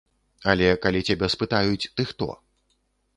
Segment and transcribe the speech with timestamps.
[0.53, 2.31] Але калі цябе спытаюць ты хто?